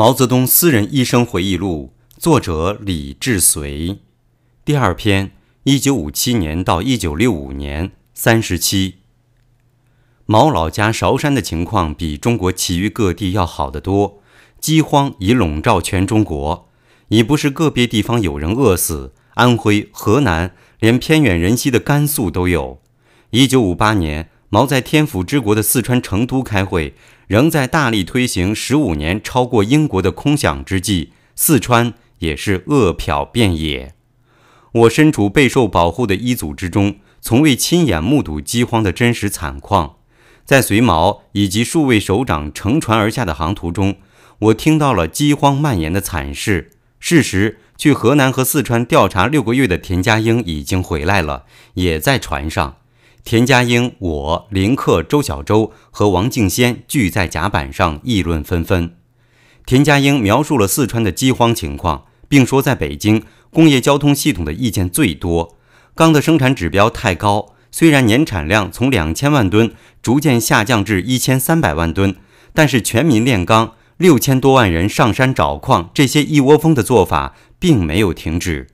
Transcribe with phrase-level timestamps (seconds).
[0.00, 3.98] 毛泽东私人医生回忆录，作者李志随，
[4.64, 5.32] 第二篇，
[5.64, 8.94] 一九五七年到一九六五年，三十七。
[10.24, 14.22] 毛老家韶山的情况比中国其余各地要好得多，
[14.58, 16.70] 饥荒已笼罩全中国，
[17.08, 22.80] 已不是个别地方有人饿死，安徽、河南，连偏远人稀的甘肃都有。
[23.32, 26.94] 一九五八年，毛在天府之国的四川成都开会。
[27.26, 33.94] 仍在大力推行十五年超过英国的空想之际，四川也是饿殍遍野。
[34.72, 39.98] 我身处备受保护的一组之中，从未亲眼目睹饥荒的真实惨况。
[40.44, 43.98] 在随毛以及数位首长乘船而下的航途中，
[44.40, 46.72] 我听到了饥荒蔓延的惨事。
[46.98, 51.44] 事实，去河南和四川调查六个月的田家英已经回来了，
[51.74, 52.78] 也在船上。
[53.22, 58.96] 田家英、我、林克、周小舟和王敬先聚在甲板上议论纷纷。
[59.66, 65.56] 田家英描述了四川的饥荒情况，并说在北京工业交通系统的意见最多，
[65.94, 67.54] 钢的生产指标太高。
[67.70, 69.72] 虽然年产量从两千万吨
[70.02, 72.16] 逐渐下降至一千三百万吨，
[72.52, 78.66] 但是全民炼钢，六千多万人上山找矿，这些一窝蜂的做法并没有停止。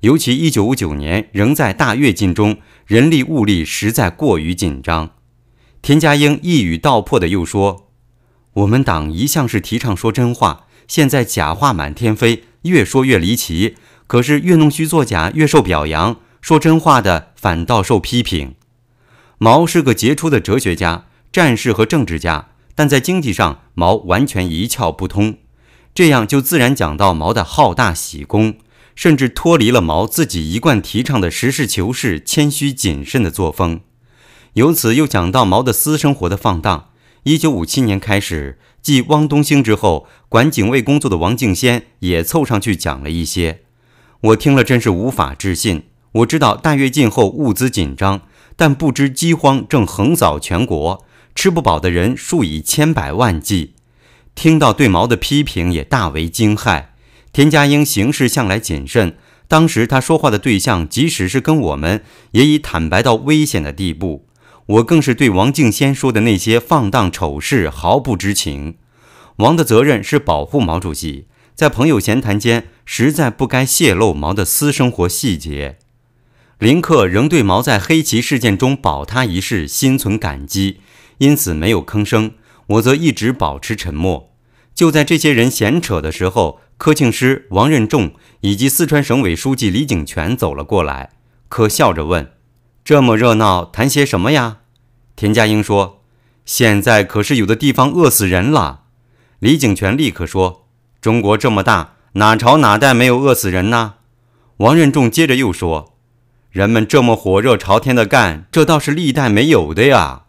[0.00, 2.56] 尤其一九五九年仍在大跃进中。
[2.90, 5.10] 人力物力实在过于紧张，
[5.80, 7.88] 田家英一语道破的又说
[8.54, 13.76] ：“我们党一向是提倡说真话，现在假话满天飞，越说越离奇。
[14.08, 18.56] 可是越弄虚作假，越受表扬；说真话的反倒受批评。”
[19.38, 25.36] 毛是个杰出的哲学家、战士和政治家，但在经济上，毛完全一窍不通。
[25.94, 28.56] 这样就自然讲到毛的好大喜功。
[29.00, 33.80] 甚至脱离了毛自己一贯提倡的实事求是、谦虚谨慎的作风。
[34.52, 36.90] 由此又讲到毛的私生活的放荡。
[37.22, 43.62] 一九五七年开始，继汪东兴之后，管警卫工作的王敬先也凑上去讲了一些。
[44.20, 45.84] 我听了真是无法置信。
[46.12, 48.20] 我知道大跃进后物资紧张，
[48.54, 53.72] 但不知饥荒正横扫全国，吃不饱的人数以千百万计。
[54.34, 56.88] 听到对毛的批评，也大为惊骇。
[57.32, 62.02] 田家英行事向来谨慎，当时他说话的对象，即使是跟我们，
[62.32, 64.26] 也已坦白到危险的地步。
[64.66, 68.76] 我更是对王敬先说的那些放荡丑事毫不知情。
[69.36, 75.78] 王的责任是保护毛主席，在朋友闲谈间，实在不该泄露毛的私生活细节。
[76.58, 80.80] 林克仍对毛在黑旗事件中保他一事心存感激，
[81.18, 82.32] 因此没有吭声。
[82.66, 84.30] 我则一直保持沉默。
[84.74, 86.58] 就在这些人闲扯的时候。
[86.80, 91.10] 柯庆施、王任重以及四川省委书记李井泉走了过来。
[91.50, 92.32] 柯笑着问
[92.82, 94.60] ：“这么热闹，谈些什么呀？”
[95.14, 96.00] 田家英说
[96.46, 98.84] ：“现在可是有的地方饿死人了。”
[99.40, 100.68] 李井泉立刻说
[101.02, 103.96] ：“中国这么大，哪朝哪代没有饿死人呢？”
[104.56, 105.98] 王任重接着又说
[106.48, 110.22] ：“人们这么火热朝天的干，这倒是历代没有的呀。”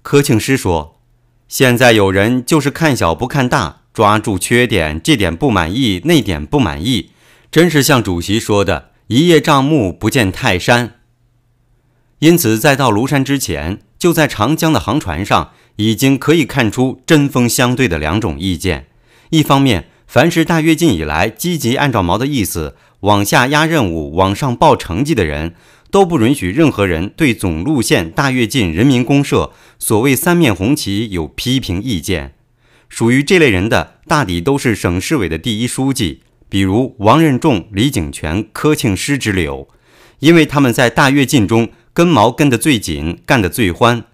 [0.00, 1.02] 柯庆施说
[1.46, 7.12] ：“现在有人就是看小不看大。”抓住缺点，这点不满意，那点不满意，
[7.50, 10.96] 真是像主席说的“一叶障目，不见泰山”。
[12.20, 18.88] 因此，在到庐山之前，就在长江的航船上，已经可以看出针锋相对的两种意见。
[19.30, 25.54] 一方面，凡是大跃进以来积极按照毛的意思往下压任务、往上报成绩的人，
[25.90, 32.34] 都不允许任何人对总路线大跃进、人民公社所谓三面红旗有批评意见。
[32.88, 39.68] 属于这类人的，大抵都是省市委的第一书记，比如王任重、李井泉、柯庆施之流，
[40.20, 44.04] 因为他们在大跃进中跟毛跟得最紧，干得最欢。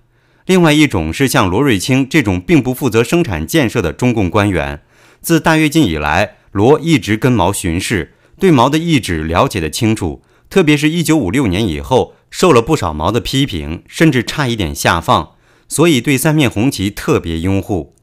[0.47, 4.83] 另外一种是像罗瑞卿这种并不负责生产建设的中共官员，
[5.21, 15.37] 自大跃进以来，罗一直跟毛巡视，对毛的意志了解得清楚，特别是一九五六年以后，受了不少毛的批评，甚至差一点下放，
[15.69, 17.94] 所以对三面红旗特别拥护。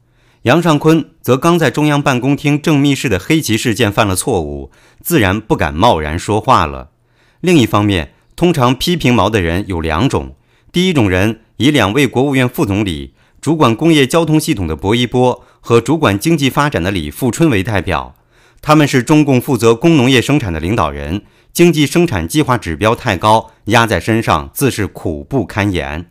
[0.44, 4.70] 杨尚昆则刚在中央办公厅正密室的黑旗事件犯了错误，
[5.02, 6.92] 自然不敢贸然说话了。
[7.40, 10.34] 另一方面，通常批评毛的人有两种：
[10.72, 18.14] 第一种人以两位国务院副总理、主管工业交通系统的薄一波和主管经济发展的李富春为代表，
[18.62, 21.22] 他们是中共负责工农业生产的领导人，
[21.52, 26.06] 经济生产计划指标太高，压在身上自是苦不堪言。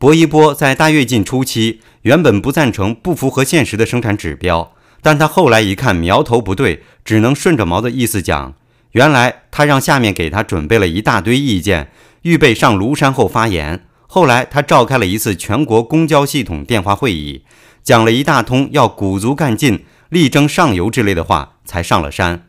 [0.00, 1.80] 薄一波在大跃进初期。
[2.04, 8.54] 原本不赞成不符合现实的生产指标，但他后来一看苗头不对，只能顺着毛的意思讲。
[8.92, 11.92] 原来他让下面给他准备了一大堆意见，
[12.22, 13.84] 预备上庐山后发言。
[14.06, 17.44] 后来他召开了一次全国公交系统电话会议，
[17.82, 22.46] 讲了一大通要鼓足干劲、力争上游之类的话，才上了山。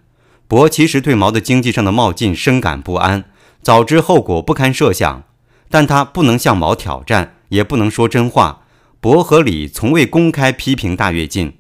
[0.48, 3.26] 薄其实对毛的经济上的冒进深感不安，
[3.62, 5.24] 早知后果不堪设想，
[5.70, 8.64] 但他不能向毛挑战，也不能说真话。
[9.00, 11.54] 伯和李从未公开批评大跃进。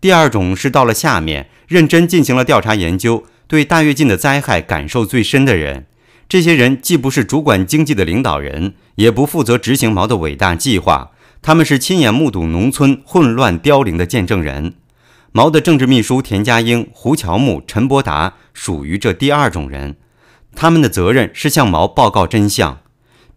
[0.00, 5.86] 第二种是到了下面，认真进行了调查研究，对大跃进的灾害感受最深的人。
[6.28, 11.12] 这些人既不是主管经济的领导人，也不负责执行毛的伟大计划，
[11.42, 14.74] 他们是亲眼目睹农村混乱凋零的见证人。
[15.32, 19.96] 毛的政治秘书田家英、胡乔木、陈伯达属于这第二种人，
[20.54, 22.78] 他们的责任是向毛报告真相。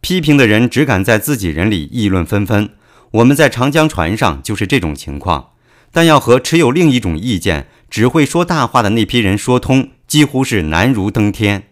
[0.02, 2.70] 批评的人只敢在自己人里议论纷纷。
[3.12, 5.50] 我们在长江船上就是这种情况，
[5.92, 11.64] 但要和持有另一种意见、只会说大话的那批人说通，几乎是难如登天。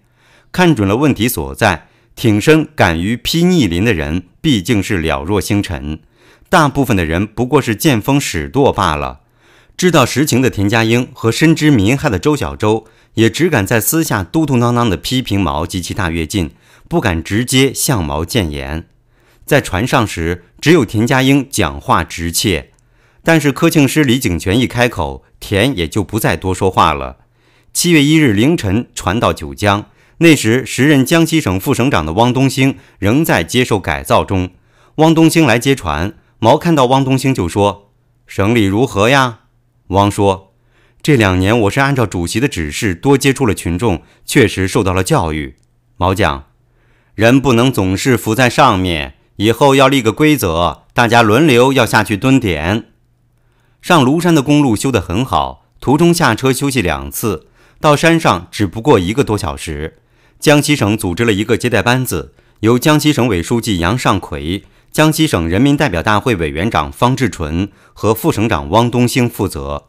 [0.52, 6.00] 看准了问题所在，挺身敢于批逆鳞的人，毕竟是了若星辰。
[6.50, 9.20] 大部分的人不过是见风使舵罢了。
[9.76, 16.50] 知道实情的田家英和深知民害的周小舟，也只敢在私下嘟嘟囔囔地批评毛及其大跃进，
[16.88, 18.88] 不敢直接向毛谏言。
[19.46, 22.72] 在船上时，只有田家英讲话直切，
[23.24, 27.18] 但是科庆师李景泉一开口，田也就不再多说话了。
[27.72, 34.50] 七月一日凌晨，船到九江，那时时任江西省副省长的汪东兴仍在接受改造中。
[34.96, 37.92] 汪东兴来接船，毛看到汪东兴就说
[38.26, 39.42] ：“省里如何呀？”
[39.90, 40.54] 汪说
[41.04, 45.56] ：“这两年我是按照主席的指示多接触了群众，确实受到了教育。”
[45.98, 46.46] 毛讲
[47.18, 52.90] ：“人不能总是浮在上面，以后要立个规则，大家轮流要下去蹲点。”
[53.82, 57.48] 上庐山的公路修得很好，途中下车休息两次，
[57.82, 59.98] 到山上只不过一个多小时。
[60.40, 64.64] 江西省组织了一个接待班子，由江西省委书记杨尚奎。
[64.92, 69.88] 江西省人民代表大会委员长方志纯和副省长汪东兴负责。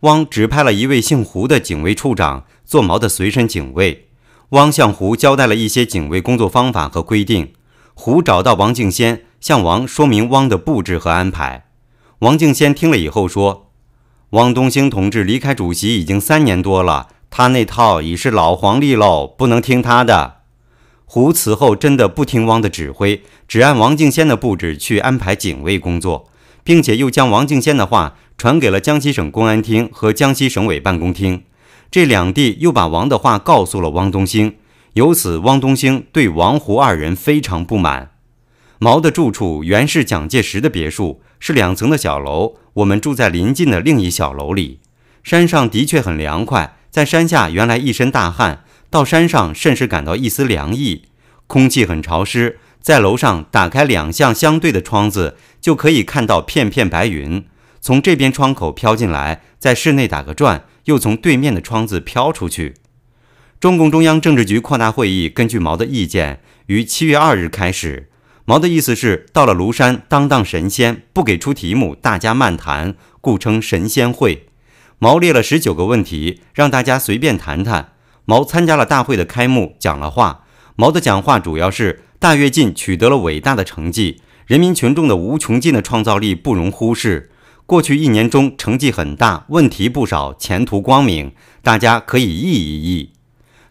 [0.00, 4.08] 汪指派了一位姓胡的警卫处长做毛的随身警卫。
[4.54, 7.52] 汪向胡交代了一些警卫工作方法和规定。
[7.92, 11.66] 胡找到王敬先，向王说明汪的布置和安排。
[12.20, 13.72] 王敬先听了以后说
[14.30, 20.36] ：“汪东兴同志离开主席已经三年多了，他那套已是老黄历喽，不能听他的。”
[21.04, 26.28] 胡此后真的不听汪的指挥，只按王敬先的布置去安排警卫工作，
[26.62, 31.42] 并且又将王敬先的话传给了江西省公安厅和江西省委办公厅。
[31.94, 34.56] 这两地又把王的话告诉了汪东兴，
[34.94, 38.10] 由此汪东兴对王胡二人非常不满。
[38.80, 44.80] 毛的住处原是蒋介石的别墅，是两层的小楼，我们住在临近的另一小楼里。
[45.22, 48.64] 山上的确很凉快，在山下原来一身大汗。
[48.90, 51.02] 到山上，甚是感到一丝凉意，
[51.46, 52.58] 空气很潮湿。
[52.80, 57.46] 在楼上打开两向相对的窗子，就可以看到片片白云
[57.80, 62.74] 从这边窗口飘进来，在室内打个转，又从对面的窗子飘出去。
[63.60, 68.10] 中共中央政治局扩大会议根据毛的意见，于七月二日开始。
[68.44, 74.48] 毛的意思是，到了庐山当当神仙，不给出题目，大家漫谈，故称神仙会。
[74.98, 77.92] 毛列了十九个问题，让大家随便谈谈。
[78.26, 80.44] 毛参加了大会的开幕，讲了话。
[80.76, 87.30] 毛的讲话主要是大跃进取得了伟大的成绩，人民群众的无穷尽的创造力不容忽视。
[87.66, 91.32] 过去一年中成绩很大，问题不少，前途光明，
[91.62, 93.12] 大家可以议一议。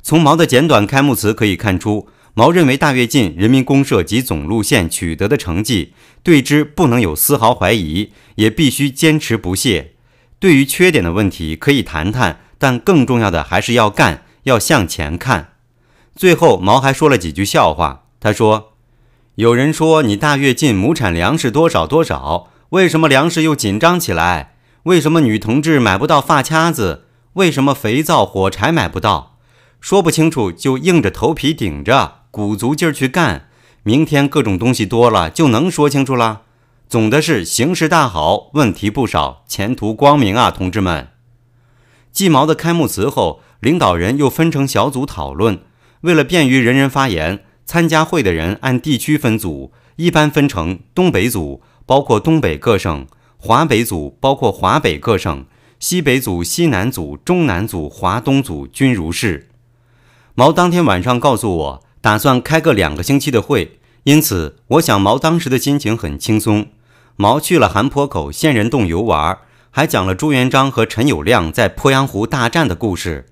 [0.01, 9.93] 从毛的简短开幕词可以看出，毛认为大跃进人民公社及总路线取得的成绩，对之不能有丝毫怀疑，也必须坚持不懈。
[10.39, 14.23] 对于缺点的问题可以谈谈，但更重要的还是要干。
[14.43, 15.53] 要向前看。
[16.17, 18.07] 最后，毛还说了几句笑话。
[18.19, 18.73] 他说
[19.35, 24.56] ：“有人说你大跃进亩产粮食多少多少，为什么粮食又紧张起来？
[24.84, 27.06] 为什么女同志买不到发卡子？
[27.34, 29.38] 为什么肥皂、火柴买不到？
[29.80, 33.48] 说不清楚就硬着头皮顶着，鼓足劲儿去干。
[33.84, 36.42] 明天各种东西多了，就能说清楚了。
[36.89, 41.10] 总的是形势大好，问题不少，前途光明啊，同志们！”
[42.12, 43.42] 鸡毛的开幕词后。
[43.60, 45.60] 领导人又分成小组讨论，
[46.01, 53.05] 为了便于人人发言，参加会的人按地区分组，一般分成东北组，包括东北各省；
[53.37, 55.45] 华北组包括华北各省；
[55.79, 59.49] 西北组、西南组、中南组、华东组均如是。
[60.35, 66.67] 毛当天晚上告诉我，打算开个两个星期的会，因此我想毛当时的心情很轻松。
[67.15, 69.37] 毛去了韩坡口仙人洞游玩，
[69.69, 73.27] 还讲了朱元璋和陈友谅在鄱阳湖大战的故事。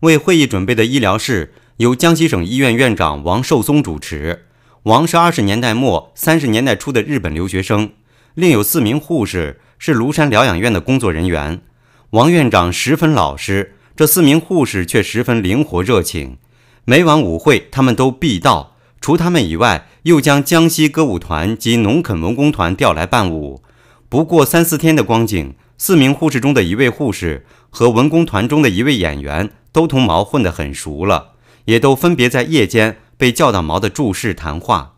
[0.00, 4.43] 为会议准备的医疗室由江西省医院院长王寿松主持。
[4.84, 7.92] 王是二十年代末三十年代初的日本留学生，
[8.34, 11.62] 另有四名护士，是庐山疗养院的工作人员。
[12.10, 16.36] 王院长十分老实，这四名护士却十分灵活热情。
[16.84, 18.76] 每晚舞会，他们都必到。
[19.00, 23.62] 除他们以外，又将江西歌舞团及农垦文工团调来伴舞。
[24.10, 31.32] 不过三四天的光景，四名护士中的一位护士和文工团中的一位演员都同毛混得很熟了，
[31.64, 34.96] 也都分别在夜间被叫到毛的住室谈话。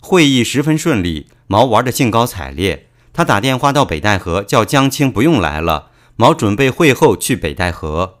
[0.00, 2.88] 会议十分顺利，毛玩得兴高采烈。
[3.12, 5.90] 他打电话到北戴河，叫江青不用来了。
[6.16, 8.14] 毛准备会后去北戴河。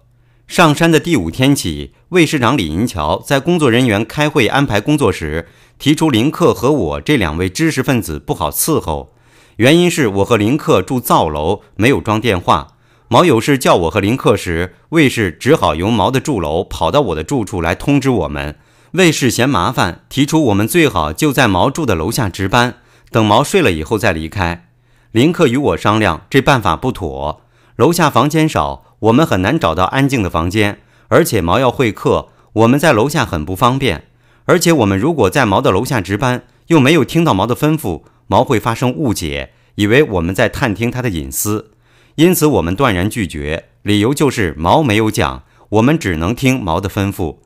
[0.46, 5.48] 上山的第五天起，卫士长李银桥在工作人员开会安排工作时，
[5.80, 9.12] 提出林克和我这两位知识分子不好伺候。
[9.56, 12.76] 原因是我和林克住灶楼，没有装电话。
[13.08, 18.56] 毛有事叫我和林克时，卫士只好由毛的住楼跑到我的住处来通知我们。
[18.92, 22.74] 卫士嫌麻烦，提出我们最好就在毛住的楼下值班，
[23.12, 24.68] 等毛睡了以后再离开。
[25.12, 27.42] 林克与我商量，这办法不妥。
[27.76, 28.84] 楼下房间少。
[29.00, 34.08] 我们很难找到安静的房间，而且毛要会客，我们在楼下很不方便。
[34.44, 41.70] 而且我们如果在毛的楼下值班，又没有听到毛的吩咐，毛会发生误解，以为我们在探听他的隐私。
[42.16, 47.36] 因此，我们断然拒绝，理由就是毛没有讲，我们只能听毛的吩咐。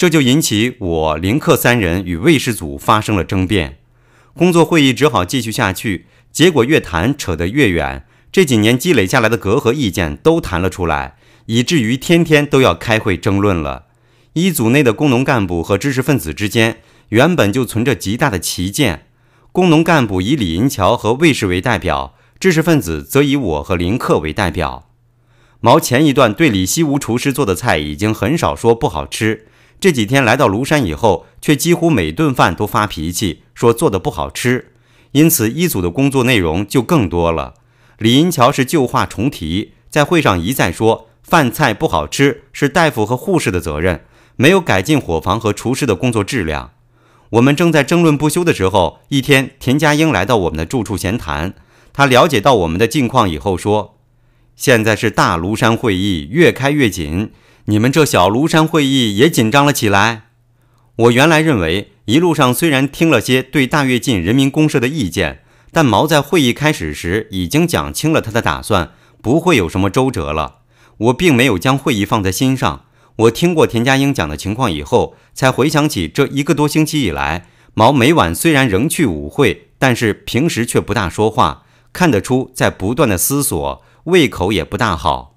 [0.00, 3.80] 这就引起我林克三人与卫士组发生了争辩。
[4.32, 8.06] 工作会议只好继续下去，结果越谈扯得越远。
[8.32, 13.88] 这几年积累下来的隔阂意见都谈了出来，以至于天天都要开会争论了。
[14.32, 16.78] 一组内的工农干部和知识分子之间
[17.10, 19.04] 原本就存着极大的歧见，
[19.52, 24.88] 工农干部以李银桥和卫士为代表，知识分子则以我和林克为代表。
[25.60, 29.48] 毛前一段对李西吴厨师做的菜已经很少说不好吃，
[29.80, 34.72] 这几天来到庐山以后，却几乎每顿饭都发脾气，说做的不好吃。
[35.12, 37.54] 因此一组的工作内容就更多了。
[37.98, 44.04] 李银桥是旧话重提，在会上一再说饭菜不好吃是大夫和护士的责任，
[44.36, 46.72] 没有改进伙房和厨师的工作质量。
[47.30, 51.54] 我们正在争论不休的时候，一天田家英来到我们的住处闲谈。
[51.92, 53.96] 他了解到我们的近况以后说
[54.54, 57.32] ：“现在是大庐山会议，越开越紧，
[57.66, 60.22] 你们这小庐山会议也紧张了起来。”
[60.96, 65.42] 我原来认为一路上虽然听了些对大跃进人民公社的意见。
[65.72, 68.90] 但毛在会议开始时已经讲清了他的打算，
[69.22, 70.62] 不会有什么周折了。
[70.96, 72.86] 我并没有将会议放在心上。
[73.14, 81.62] 我听过田家英讲的情况以后，才回想起这一个多星期以来，毛每晚虽然仍去舞会，但是平时却不大说话，
[81.92, 85.36] 看得出在不断的思索，胃口也不大好。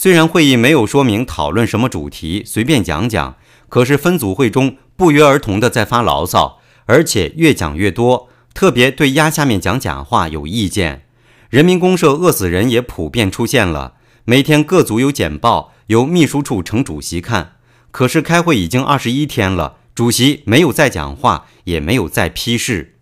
[0.00, 3.34] 虽然会议没有说明讨论什么主题，随便讲讲，
[3.68, 8.28] 可是分组会中不约而同的在发牢骚，而且越讲越多。
[8.54, 11.02] 特别对压下面讲假话有意见，
[11.50, 13.94] 人民公社饿死人也普遍出现了。
[14.24, 17.56] 每天各组有简报，由秘书处呈主席看。
[17.90, 22.94] 可是开会已经二十一天了，主席没有再讲话，也没有再批示。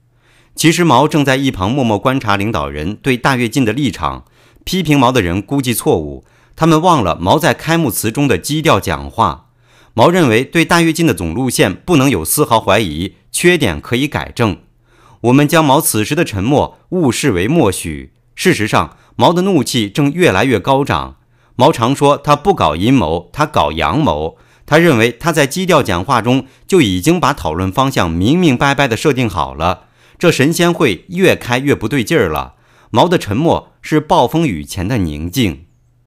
[0.54, 4.24] 其实毛正在一旁默默观察领导人对大跃进的立场。
[4.64, 6.24] 批评毛的人估计错误，
[6.56, 9.50] 他们忘了毛在开幕词中的基调讲话。
[9.94, 14.58] 毛认为对大跃进的总路线不能有丝毫怀疑，缺点可以改正。
[15.22, 18.12] 我们将毛此时的沉默误视为默许。
[18.34, 21.16] 事实上，毛的怒气正越来越高涨。
[21.54, 24.36] 毛常说他不搞阴谋，他搞阳谋。
[24.66, 29.84] 他认为他在基调讲话中就已经把讨论方向明明白白地设定好了。
[30.18, 32.54] 这神仙会越开越不对劲儿了。
[32.90, 35.65] 毛的沉默是暴风雨前的宁静。